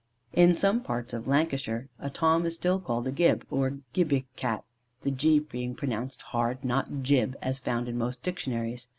In 0.33 0.55
some 0.55 0.81
parts 0.81 1.13
of 1.13 1.27
Lancashire, 1.27 1.87
a 1.99 2.09
Tom 2.09 2.47
is 2.47 2.55
still 2.55 2.79
called 2.79 3.05
a 3.07 3.11
"Gib" 3.11 3.45
or 3.51 3.77
"Gibbe" 3.93 4.25
Cat, 4.35 4.63
the 5.03 5.11
g 5.11 5.37
being 5.37 5.75
pronounced 5.75 6.23
hard, 6.33 6.65
not 6.65 7.03
jibbe, 7.03 7.35
as 7.39 7.59
found 7.59 7.87
in 7.87 7.99
most 7.99 8.23
dictionaries. 8.23 8.87